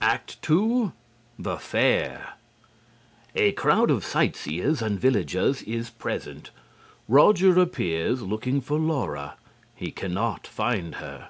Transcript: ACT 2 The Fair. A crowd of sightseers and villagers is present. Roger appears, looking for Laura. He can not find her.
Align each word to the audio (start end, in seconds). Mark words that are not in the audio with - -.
ACT 0.00 0.40
2 0.40 0.92
The 1.38 1.58
Fair. 1.58 2.36
A 3.34 3.52
crowd 3.52 3.90
of 3.90 4.06
sightseers 4.06 4.80
and 4.80 4.98
villagers 4.98 5.60
is 5.64 5.90
present. 5.90 6.50
Roger 7.08 7.60
appears, 7.60 8.22
looking 8.22 8.62
for 8.62 8.78
Laura. 8.78 9.34
He 9.76 9.90
can 9.90 10.14
not 10.14 10.46
find 10.46 10.94
her. 10.94 11.28